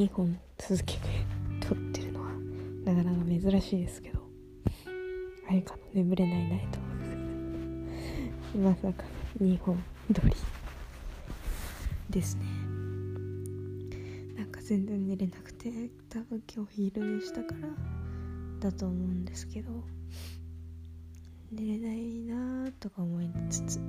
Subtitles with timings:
[0.00, 1.00] 2本続けて
[1.60, 2.30] 撮ってるのは
[2.86, 4.20] なかなか珍しいですけど。
[5.46, 6.78] あれかの眠れないナイト
[8.58, 9.04] まさか
[9.42, 9.84] 2本
[10.14, 10.32] 撮り
[12.08, 12.44] ですね。
[14.38, 15.70] なんか全然寝れなくて
[16.08, 17.68] 多分今日昼寝したから
[18.58, 19.70] だと思うんですけど。
[21.52, 23.80] 寝れないなーとか思いつつ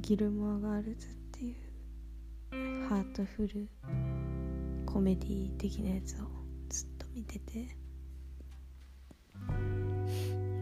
[0.00, 3.68] ギルモア・ガールズっていうハートフル
[4.90, 6.16] コメディ的なやつを
[6.70, 7.68] ずっと見てて。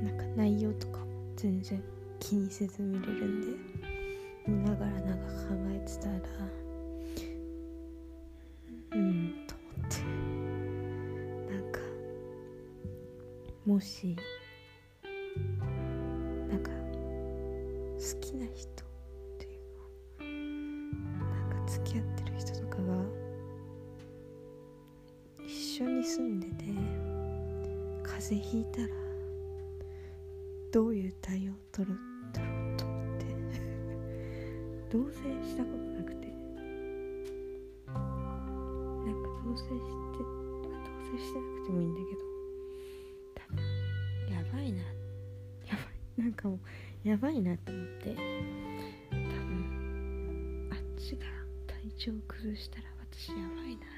[0.03, 1.81] なんか内容とかも全然
[2.19, 3.47] 気にせず見れるんで
[4.49, 6.15] 見ながらなんか考えてたら
[8.93, 10.03] うんと思って。
[11.53, 11.79] なんか
[13.65, 14.17] もし
[25.77, 26.65] 緒に住んでて
[28.03, 28.89] 風邪ひいたら
[30.73, 33.27] どういう対応を取るんだろうと思って。
[34.91, 35.13] 同棲
[35.45, 36.29] したことなくて。
[37.89, 37.95] なん
[39.23, 40.71] か同棲して同
[41.15, 42.21] 棲してなくてもいいんだけど。
[43.35, 43.63] 多分
[44.35, 44.79] やばいな。
[44.79, 44.87] や
[45.75, 46.23] ばい。
[46.23, 46.59] なんかも
[47.05, 48.17] うやばいなと思って。
[49.11, 51.27] 多分あっちが
[51.67, 53.96] 体調崩したら私やばいな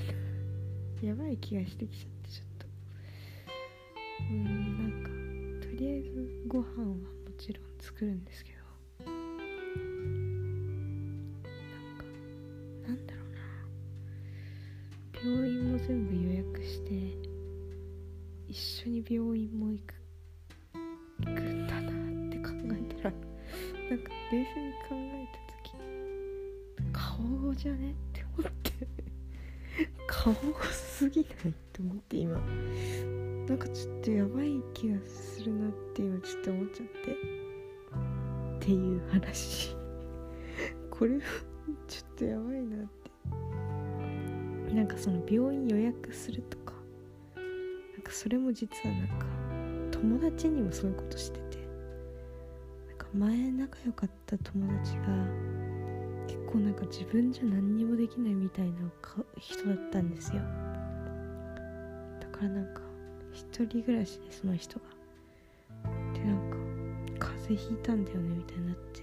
[1.02, 2.66] やばい気がしてきちゃってちょっと。
[4.30, 4.44] うん
[4.78, 6.96] なんかとりあえずご飯はも
[7.38, 8.58] ちろん作るんですけど。
[9.06, 9.16] なん
[11.98, 12.04] か
[12.88, 13.40] なんだろうな。
[15.36, 16.90] 病院も全部予約して
[18.48, 19.94] 一緒に病院も行く
[21.20, 23.14] 行くんだなって考えたら
[23.90, 25.74] なんか冷静に考えた時
[26.92, 27.94] 顔じゃね？
[30.24, 30.34] 顔
[30.72, 32.40] すぎないと思って今。
[33.46, 37.12] なんかちょっとやばい気がするなって今ちょっと思っちゃって。
[37.12, 39.76] っていう話。
[40.90, 41.20] これは
[41.86, 42.88] ちょっとやばいなっ
[44.68, 44.74] て。
[44.74, 46.72] なんかその病院予約するとか。
[47.36, 49.26] なんかそれも実はなんか
[49.90, 51.58] 友達にもそういうことしてて。
[52.88, 55.63] なんか前仲良かった友達が
[56.54, 58.72] 構なんか自分じゃ何にもできないみたいな
[59.38, 60.40] 人だったんですよ。
[62.20, 62.80] だからなんか
[63.32, 64.84] 一人暮らしでその人が。
[66.14, 66.50] でなん
[67.18, 69.02] か風邪ひいたんだよねみたいになって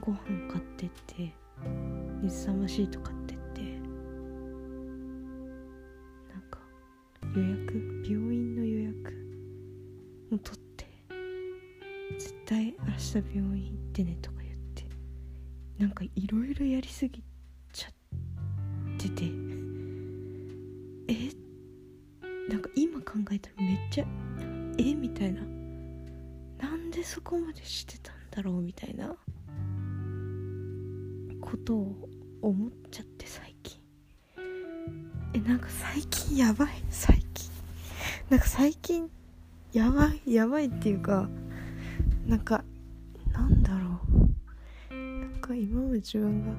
[0.00, 0.18] ご飯
[0.52, 1.34] 買ってって
[2.22, 3.60] 水さまシート買ってって
[6.30, 6.60] なんか
[7.34, 9.12] 予約病院の予約
[10.30, 10.86] も取って
[12.18, 14.36] 絶対明日病院行ってねとか
[15.78, 17.22] なんかいろいろやりすぎ
[17.72, 17.92] ちゃっ
[18.98, 19.24] てて。
[21.08, 21.30] え？
[22.48, 24.06] なんか今考えたらめっちゃ
[24.78, 24.94] え？
[24.94, 25.42] みたいな。
[26.58, 29.14] なんでそこまでしてたんだろうみたいな。
[31.40, 32.08] ことを
[32.42, 33.80] 思っちゃって最近。
[35.34, 35.40] え？
[35.40, 36.68] なんか最近やばい。
[36.88, 37.50] 最近。
[38.30, 39.10] なんか最近
[39.72, 40.32] やばい。
[40.32, 41.28] やばいっていうか
[42.26, 42.64] なんか
[43.32, 43.85] なんだろう。
[45.46, 46.52] か今まで自分が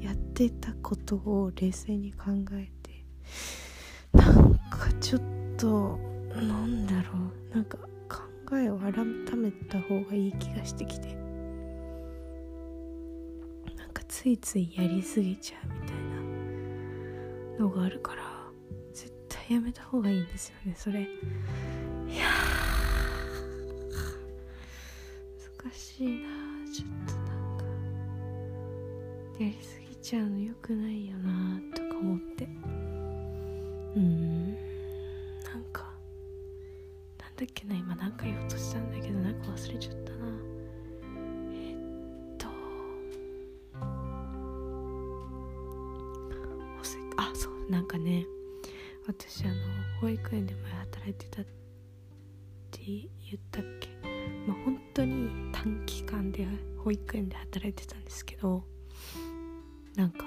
[0.00, 3.04] やってたことを冷静に考えて
[4.12, 5.22] なんかちょっ
[5.58, 5.98] と
[6.34, 7.18] なんだろ
[7.52, 7.54] う。
[7.54, 7.76] なんか
[8.08, 8.92] 考えを改
[9.36, 11.08] めた方がいい気がしてきて。
[13.76, 15.96] なんかついついやりすぎちゃうみたい
[17.58, 18.22] なのがあるから
[18.94, 21.02] 絶対やめた方がいいんですよねそれ。
[21.02, 21.08] いや
[25.62, 26.28] 難しいな
[26.72, 27.21] ちょっと。
[29.38, 32.44] やりすぎちゃうのよくないよなとか思って。
[33.96, 34.52] うん。
[35.44, 35.84] なんか
[37.18, 40.18] なんだっけな今なんか言おうとしたんだけどなんか忘れちゃったな。
[41.54, 41.76] えっ
[42.38, 42.46] と
[47.16, 48.26] あそうなんかね
[49.06, 49.54] 私あの
[50.00, 51.44] 保育園で前働いてたっ
[52.70, 53.88] て言ったっけ。
[54.46, 56.46] まあ本当に短期間で
[56.78, 58.64] 保育園で働いてたんですけど
[59.96, 60.24] なんか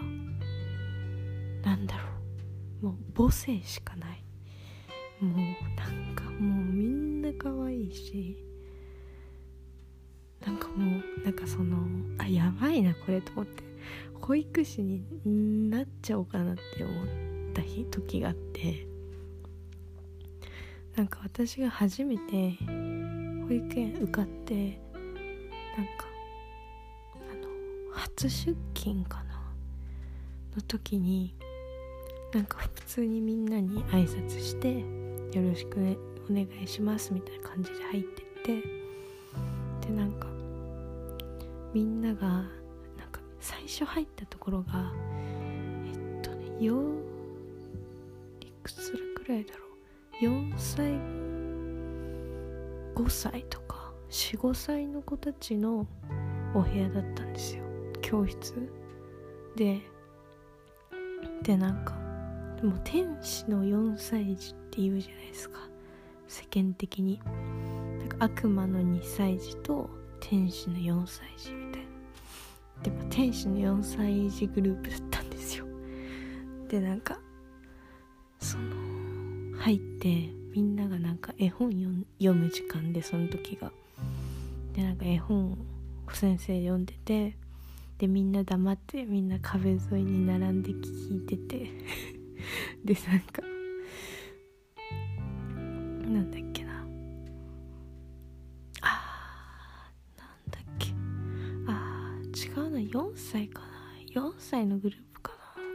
[1.64, 2.04] なんだろ
[2.84, 2.86] う。
[2.86, 4.24] もう母性しかない。
[5.20, 5.36] もう
[5.76, 8.38] なんかもうみんな可愛いし。
[10.46, 11.78] なんかもうなんかその
[12.20, 13.64] あやばいなこれと思って。
[14.22, 17.06] 保育士になっちゃおうかなって思っ
[17.54, 18.88] た日時があって。
[20.96, 22.58] なんか私が初めて
[23.48, 24.80] 保育園受かって
[25.76, 26.06] なんか
[27.30, 27.50] あの
[27.92, 29.25] 初出勤かな。
[30.56, 31.36] の時に
[32.34, 34.80] なんか普通にみんなに挨拶して
[35.38, 35.80] 「よろしく、
[36.30, 38.62] お願いします」みたいな感じで入ってって
[39.88, 40.28] でなんか
[41.74, 42.48] みんながなん
[43.12, 44.92] か最初入ったところが
[45.86, 46.82] えっとねよ
[48.42, 49.66] いくつくらいだろう。
[50.22, 50.92] 4歳
[52.96, 55.86] 5歳とか45歳の子たちの
[56.54, 57.64] お部屋だったんですよ。
[58.02, 58.54] 教室。
[59.58, 59.82] で
[61.44, 62.06] でなんか
[62.66, 65.60] も天使の4歳児って言うじゃないですか。
[66.28, 67.22] 世間的に。
[68.00, 69.90] なんか悪魔の2歳児と
[70.20, 71.88] 天使の4歳児みたいな。
[72.84, 75.66] でも天使の4歳児グループだったんですよ。
[76.68, 77.20] でなんか
[78.40, 81.72] その入ってみんながなんか絵本
[82.20, 83.72] 読む時間でその時が。
[84.74, 85.58] でなんか絵本を
[86.12, 87.38] 先生読んでて
[87.98, 91.72] でみんな黙ってみんな壁沿いに並んで聞いてて。
[92.84, 93.42] でなんか
[96.12, 96.86] なんだっけな。
[98.82, 100.94] あーなんだっけ。
[101.68, 102.80] あー違うな。
[102.80, 103.68] 4歳かな。
[104.12, 105.32] 4歳のグループか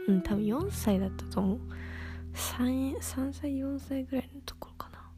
[0.07, 0.13] な。
[0.13, 1.59] うん多分4歳だったと思う。
[2.33, 5.11] 3, 3歳4歳ぐらいのところかな。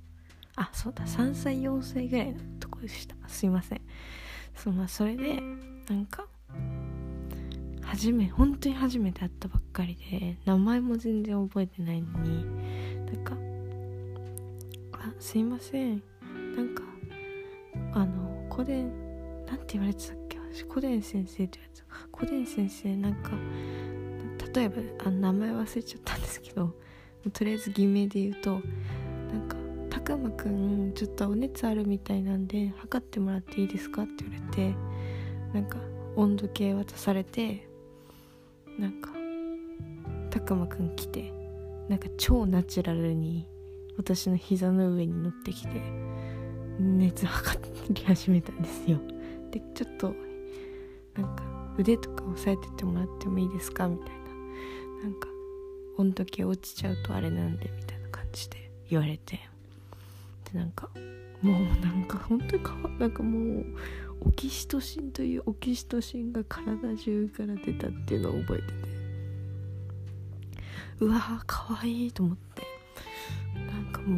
[0.56, 1.06] あそうだ。
[1.06, 3.16] 3歳4歳ぐらいのところでした。
[3.28, 3.82] すいません。
[4.56, 5.42] そまあそれで
[5.90, 6.28] なんか
[7.94, 12.44] 初め本当に初めて会ったばっかりで名前も全然覚えてないのに。
[13.06, 13.38] なんか
[14.94, 16.02] 「あすいません。
[16.56, 16.82] なんか
[17.94, 18.88] あの古伝
[19.46, 20.40] なんて言われてたっけ？
[20.52, 23.32] 私古伝先生って言われてた古伝先生なんか
[24.56, 26.74] 例えばあ名前忘れちゃったんですけど
[27.32, 28.60] とりあえず偽名で言うと
[29.32, 29.56] なんか
[29.92, 34.76] 「たくまくんちょっとお熱あるみたいなんで測ってもらっていいですか?」って言われて
[35.54, 35.78] なんか
[36.16, 37.68] 温度計渡されて
[38.80, 39.12] なんか
[40.30, 41.32] たくまくん来て
[41.90, 43.48] なんか超ナチュラルに
[43.98, 45.82] 私の膝の上に乗ってきて
[46.80, 47.60] 熱測
[47.92, 49.00] り始めたんですよ。
[49.52, 50.16] でちょっと
[51.16, 51.44] なんか
[51.78, 53.88] 腕とか押さえててもらってもいいですか？
[53.88, 54.14] みたいな。
[55.04, 55.28] なんか
[55.98, 59.40] 温度計落ちちゃうとあれなんでみたいな感じで言われて。
[60.52, 60.90] でなんか
[61.42, 63.66] もうなんか本当にかわなんかもう
[64.26, 68.74] オキシトシンというオキシトシンが体中から出たっていうのを覚えてて。
[71.00, 72.64] うわーかわいいと思って。
[73.56, 74.18] なんかもう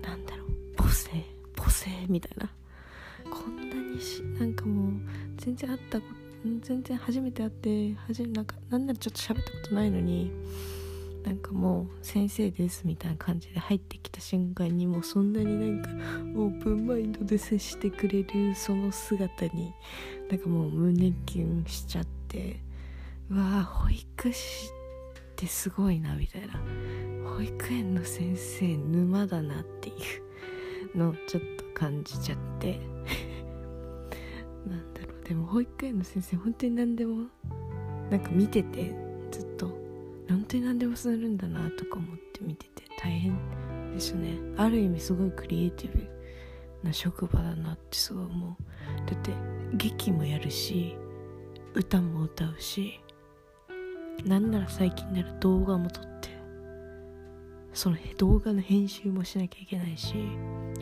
[0.00, 0.48] なんだろう。
[0.76, 1.10] 母性。
[1.56, 2.50] 母性みたいな。
[3.30, 4.92] こんなにしなんかもう
[5.36, 6.00] 全然会った
[6.64, 10.30] 全然初めて会って初めなんかなんならちょっと喋ったことないのに
[11.24, 15.90] なんかもう先生ですみたいな感じで入ってきた瞬間にもうそんなになんか
[16.36, 19.72] オープンマインドで接してくれるその姿に
[20.28, 22.60] なんかもう胸キュンしちゃって
[23.30, 26.54] うわー保育士ってすごいなみたいな。
[27.32, 29.92] 保育園の先生沼だなってい
[30.94, 32.78] うのをちょっと感じちゃって。
[34.66, 35.24] なんだろう。
[35.24, 37.26] でも保育園の先生本当に何でも
[38.10, 38.94] なんか見てて
[39.30, 39.81] ずっと
[40.32, 44.38] 本当に何でもするんだなとか思って見てて大変ですね。
[44.56, 46.08] ある意味すごいクリエイティブ
[46.82, 49.10] な職場だなってすごい思う。
[49.10, 49.32] だって
[49.74, 50.96] 劇もやるし
[51.74, 53.00] 歌も歌うし
[54.24, 56.28] なんなら最近なら動画も撮って
[57.72, 60.14] その動画の編集もしなきゃいけないし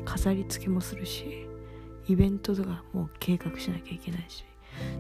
[0.05, 1.47] 飾り付けもするし
[2.09, 4.45] イベントとかもう計画しなきゃいけないし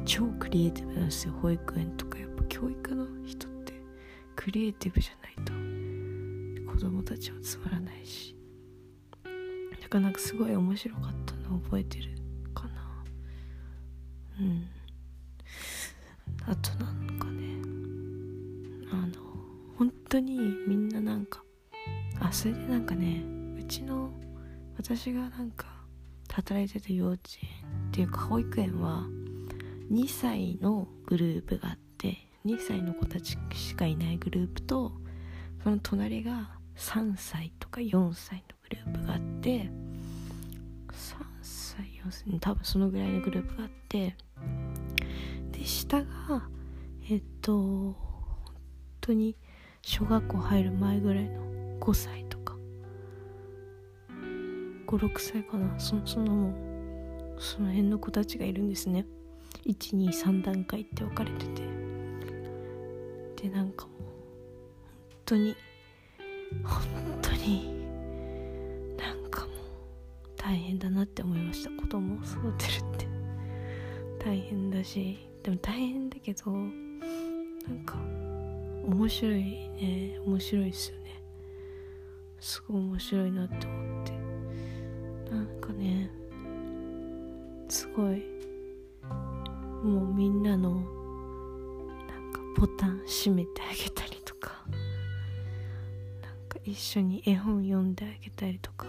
[0.04, 1.32] 超クリエイティブなんですよ。
[1.40, 3.49] 保育園とかやっぱ教育の人って
[4.40, 5.52] クリエイティブじゃないと。
[6.72, 8.34] 子供たちもつまらないし。
[9.82, 12.14] だかなかすごい面白かったのを覚えてる
[12.54, 13.04] かな。
[14.40, 14.66] うん。
[16.46, 17.60] あとなんかね。
[18.90, 19.12] あの
[19.76, 21.44] 本当にみんななんか
[22.18, 23.22] あそれでなんかね
[23.58, 24.10] うちの
[24.78, 25.66] 私がなんか
[26.32, 29.04] 働いてた幼稚園っていうか保育園は
[29.92, 31.89] 2歳のグループがあって
[32.46, 34.92] 2歳の子たちしかいないグループと
[35.62, 39.70] その隣が3歳とか4歳のグループがあって
[40.88, 44.16] 3歳4歳多分そのぐらいのグループがあって
[45.52, 46.06] で下が
[47.10, 47.96] えっと本
[49.00, 49.36] 当に
[49.82, 51.42] 小学校入る前ぐらいの
[51.80, 52.56] 5歳とか
[54.86, 55.78] 56歳かな。
[55.78, 56.52] そその
[57.38, 59.06] その辺の子たちがいるんですね。
[59.66, 61.89] 123段階って分かれてて。
[63.40, 64.10] でなんかもう本
[65.24, 65.56] 当に
[66.64, 66.82] 本
[67.22, 67.72] 当に
[68.98, 69.50] なんかもう
[70.36, 71.70] 大変だなって思いました。
[71.70, 73.08] 子供を育てるって。
[74.22, 76.68] 大変だしでも大変だけどなん
[77.86, 77.96] か
[78.86, 80.18] 面白いね。
[80.26, 81.22] 面白いですよね。
[82.38, 84.12] すごい面白いなって思って。
[85.30, 86.10] なんかね
[87.68, 88.22] すごい
[89.82, 90.82] もうみんなの
[92.56, 94.64] ボタン閉めてあげたりとか。
[96.22, 98.86] なんか一緒に絵本読んであげたりとか。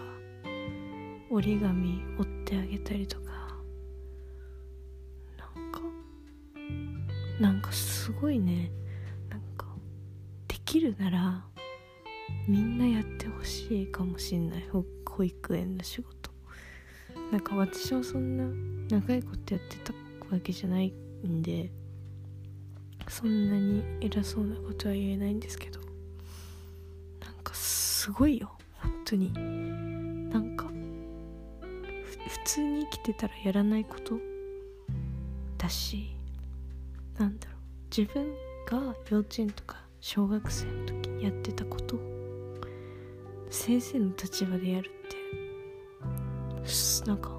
[1.30, 3.32] 折り紙折ってあげたりとか。
[5.38, 5.80] なんか
[7.40, 8.70] なんかすごいね。
[9.30, 9.66] なんか
[10.48, 11.44] できるなら
[12.46, 14.68] みんなやってほしいかもしんない。
[14.70, 14.84] 保
[15.24, 16.30] 育園の仕事。
[17.30, 18.44] なんか私もそんな
[18.98, 19.92] 長いことやってた
[20.34, 20.92] わけじゃない
[21.26, 21.70] んで。
[23.08, 25.80] そんなに偉そうなことは言えないんですけど。
[27.20, 28.50] なんかすごいよ。
[28.80, 29.32] 本当に。
[30.30, 30.66] なんか
[32.26, 34.18] 普通に生きてたらやらないこと。
[35.58, 36.10] だし
[37.18, 37.56] なんだろう。
[37.96, 38.26] 自分
[38.66, 41.98] が幼稚園とか小学生の時にやってたこと。
[43.50, 45.02] 先生の立場でやるって。
[47.06, 47.30] なんか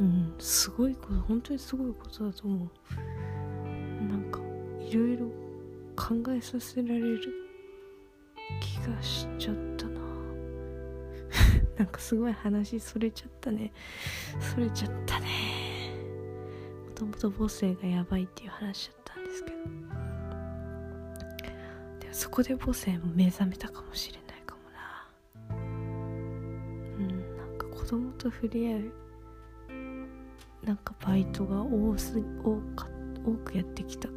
[0.00, 2.68] うんすごいこと本当にすごいことだと思う。
[4.04, 4.37] なんか
[4.88, 5.26] いろいろ
[5.94, 7.20] 考えさせられる
[8.58, 10.00] 気がしちゃったな。
[11.76, 13.70] なんかすごい話それちゃったね。
[14.40, 15.26] それちゃったね。
[16.86, 19.56] もともと母性がやばいっていう話だったんですけど。
[22.00, 25.58] でもそこで母性も目覚めたかもしれないかもな。
[26.98, 28.92] うんなんか子供と触れ合う
[30.64, 32.88] なんかバイトが多す多か
[33.26, 34.08] 多くやってきた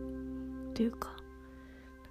[0.71, 1.17] っていうかなん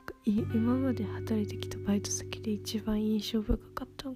[0.05, 4.15] か今まで働いてきたバイト先で一番印象深かったこ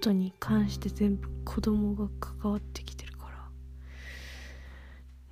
[0.00, 3.48] とに関して全部子供が関わってきてるから。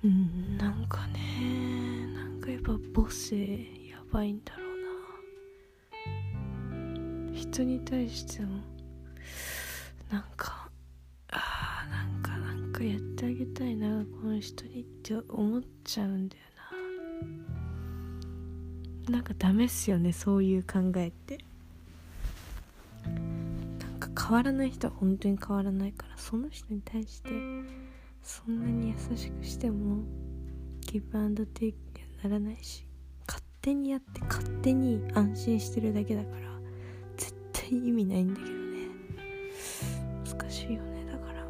[0.03, 3.35] うんなんかねなんかやっぱ母性
[3.89, 4.67] やばいんだろう
[7.31, 7.33] な。
[7.33, 8.59] 人に対しても
[10.11, 10.69] なんか
[11.31, 16.48] ああなんかなんかやってあげたいなこの人にって思っちゃうんだよ
[19.09, 21.39] なんかダメっすよねそういう考えって。
[24.29, 27.29] 変わらない人は本当に変わらないからその人に対して
[28.21, 30.03] そんなに優しくしても
[30.81, 32.85] ギブアンドテイクにはならないし
[33.27, 36.35] 勝手にやって勝手に安心してるだけだから
[37.17, 38.59] 絶対意味ないんだけどね。
[40.39, 41.47] 難しいよねだから。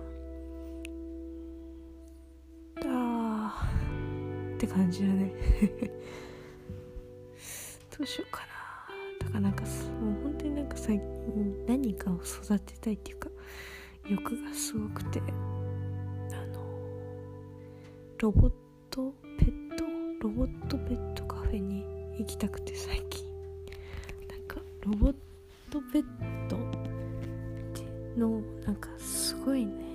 [2.85, 5.33] あーって感じだね。
[7.99, 8.43] どうしようか
[9.19, 9.25] な。
[9.25, 13.27] だからなんかもう本当になんか最近何かを育てたいっていうか
[14.09, 15.19] 欲がすごくて。
[15.19, 15.23] あ
[16.47, 16.63] の
[18.17, 18.51] ロボッ
[18.89, 19.83] トペット？
[20.21, 21.83] ロボットペットカフェに
[22.17, 23.25] 行きたくて最近。
[24.29, 25.15] なんかロボッ
[25.69, 26.03] トペッ
[26.47, 26.57] ト
[28.17, 29.88] のなんかすごいね。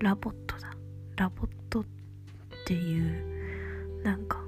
[0.00, 0.72] LOVOT だ。
[1.16, 1.84] LOVOT っ
[2.64, 4.38] ていうなんか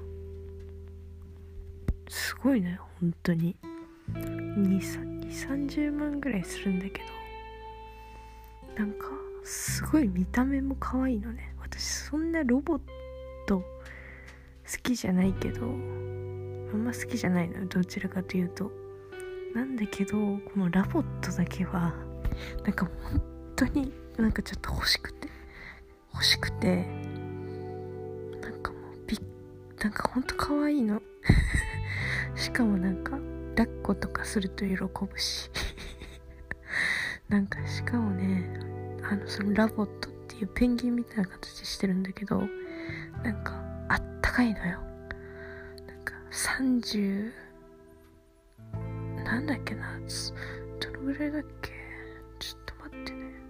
[2.07, 3.55] すごいね本当に。
[4.13, 7.01] 230万ぐらいするんだけ
[8.75, 8.81] ど。
[8.81, 9.07] なんか
[9.43, 11.53] すごい見た目も可愛いのね。
[11.61, 12.81] 私そんなロボッ
[13.45, 13.65] ト好
[14.81, 18.71] きじゃないけどあんま好きじゃないのどちらかというと。
[19.53, 21.93] なんだけどこの LOVOT だけは
[22.63, 23.21] なんか本
[23.57, 25.20] 当になんかちょっと欲しくて。
[26.13, 26.85] 欲しくて
[28.41, 29.19] なんかもうび
[29.81, 31.01] なんかほんと可愛いの。
[32.35, 33.11] しかもなんか
[33.55, 35.49] 抱っことかすると喜ぶし。
[37.29, 38.59] なんかしかもね
[39.03, 42.41] あのそのラボットっていうペンギンみたいな形してるんだけど
[43.23, 43.53] なんか
[43.89, 44.79] あったかいのよ。
[45.87, 47.31] なんか30
[49.23, 49.99] なんだっけな
[50.79, 51.71] どのぐらいだっけ？
[52.39, 53.40] ちょっと待ってね。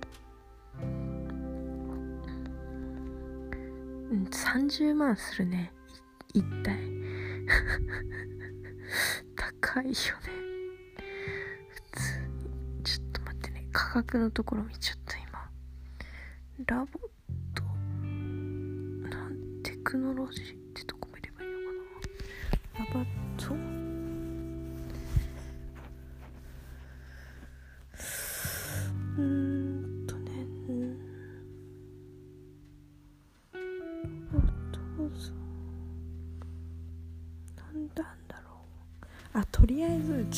[4.11, 5.71] 30万するね。
[6.33, 6.75] 一体。
[9.35, 9.95] 高いよね。
[11.69, 12.19] 普通
[12.77, 13.69] にちょっと待ってね。
[13.71, 15.49] 価格のところ見ちゃった今。
[16.67, 16.89] ラボッ
[17.55, 17.63] ト
[19.15, 21.63] なんテクノロジーってとこ見ればいいのか
[22.83, 22.85] な。
[22.85, 23.20] ラバッ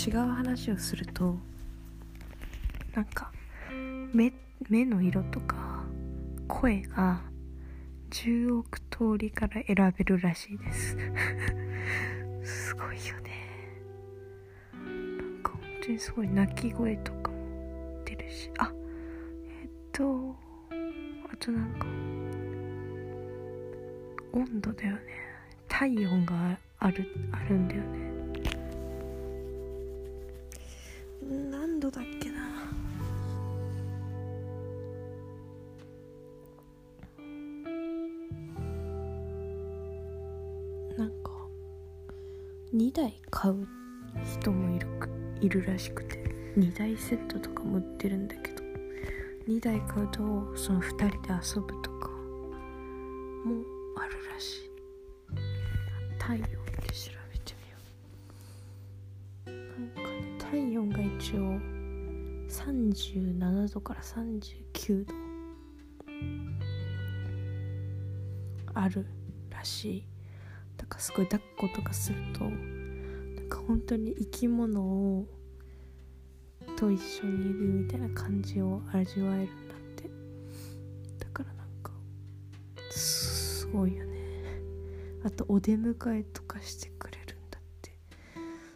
[0.05, 1.37] 違う話をすると
[2.93, 3.31] なんか
[4.13, 4.33] 目
[4.69, 5.85] 目の色とか
[6.47, 7.21] 声が
[8.09, 10.97] 10億通りから選べるらしいです。
[12.43, 13.31] すごいよね。
[14.73, 18.51] なんか本当にすごい鳴き声とかも出るし。
[18.59, 18.71] あ
[19.61, 20.35] えっと
[21.31, 21.87] あとなんか
[24.33, 25.01] 温度だよね。
[25.67, 28.12] 体温があるあるんだよね。
[40.97, 41.31] なんか
[42.73, 43.67] 2台買う
[44.39, 44.87] 人もいる
[45.41, 46.17] いるらしくて
[46.57, 48.63] 2台セットとかも売ってるんだけど
[49.47, 50.21] 2台買うと
[50.55, 53.63] その2人で遊ぶとかも
[53.97, 54.69] あるらしい。
[56.19, 56.47] 体温で
[56.93, 57.77] 調べてみよ
[59.47, 59.49] う。
[59.49, 61.39] なんかね体温が一応
[62.49, 65.13] 37度から39度
[68.75, 69.05] ある
[69.49, 70.12] らしい。
[71.03, 72.49] すごい抱っことかするとな
[73.41, 75.25] んか本当に生き物を
[76.77, 80.09] と一緒にいるみたいな感じを味わえるんだって。
[81.19, 81.91] だからなんか
[82.89, 84.13] すごいよね。
[85.25, 87.91] あとお出迎えとかしてくれるんだって。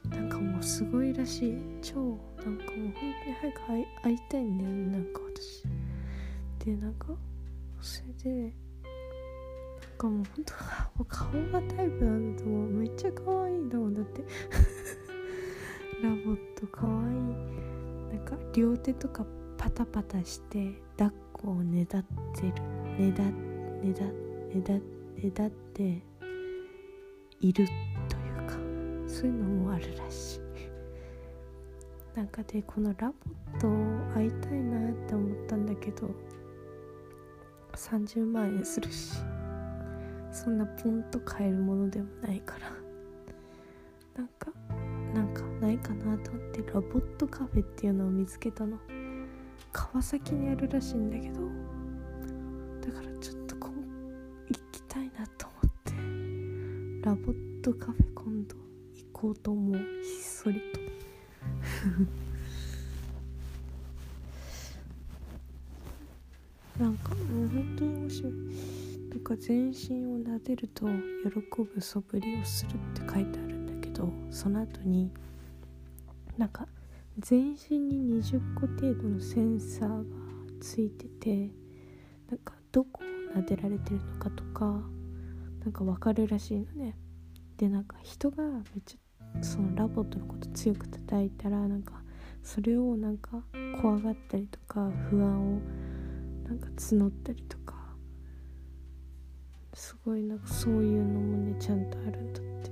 [0.09, 1.57] なんかもうすごいらしい。
[1.81, 2.93] 超なんかもう本
[3.23, 3.61] 当に早く
[4.03, 5.63] 会いたいんだよねなんか私。
[6.65, 7.07] でなんか
[7.79, 8.53] それで
[9.97, 12.69] かもう本当 は顔がタイプなんだと思う。
[12.69, 13.93] めっちゃ可愛いんだもん。
[13.95, 14.23] だって
[16.03, 18.17] ラボット可愛い。
[18.17, 19.25] なんか両手とか
[19.57, 22.05] パタパタして抱っこをねだっ
[22.35, 22.53] てる。
[22.97, 26.01] ねだねだねだねだって
[27.39, 27.65] いる
[28.07, 28.53] というか
[29.07, 30.41] そういうのもあるらしい。
[32.15, 33.67] なんかでこの LOVOT
[34.15, 36.09] 会いたいなって思ったんだけど
[37.73, 39.21] 30万円するし。
[40.37, 42.69] そんなポンと買えるものでもないから。
[44.15, 44.51] なんか
[45.13, 48.77] なんかないかなと思って LOVOT カフェっていうのを見つけたの。
[49.73, 51.41] 川崎にあるらしいんだけど
[52.81, 53.73] だからちょっとこう
[54.47, 55.91] 行きたいなと思って
[57.07, 58.55] LOVOT カフェ今度
[58.95, 59.75] 行こうと思う。
[59.75, 59.83] ひっ
[60.21, 60.79] そりと。
[66.83, 68.76] なんかもう本当に面白い。
[69.17, 75.11] なんか全身を撫でると喜ぶ素振りをするって書いてあるんだけどその後に
[76.37, 76.67] なんか
[77.17, 80.03] 全身に20個程度のセンサーが
[80.61, 81.49] ついてて
[82.29, 83.01] なんかどこ
[83.35, 84.65] を撫でられてるのかとか
[85.61, 86.95] なんか分かるらしいのね。
[87.57, 92.03] でなんか人がめっちゃそのラボットのこと強く叩いたらなんか
[92.43, 93.41] それをなんか
[93.81, 95.59] 怖がったりとか不安を
[96.47, 97.76] なんか募ったりとか
[99.77, 102.71] すごいなんかそういうのもねちゃんとあるんだって。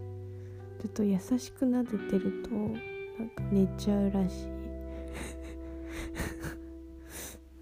[0.81, 2.65] ちょっと優しく撫でてるとな
[3.25, 4.47] んか寝ちゃうらしい。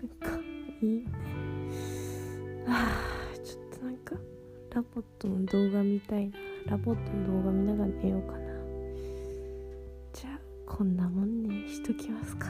[0.02, 0.40] なんか
[0.82, 1.04] いいね。
[2.68, 4.16] あーちょっとなんか
[4.74, 6.38] LOVOT の動画見たいな。
[6.68, 8.40] LOVOT の動画見ながら寝ようかな。
[10.14, 12.48] じゃあこんなもんにしときますか。